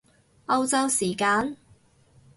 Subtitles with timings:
[0.47, 1.55] 歐洲時間？